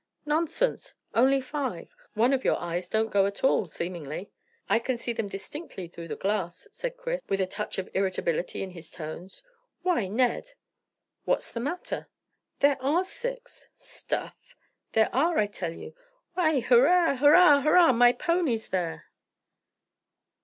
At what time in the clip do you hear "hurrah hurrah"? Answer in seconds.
16.61-17.61, 17.17-17.91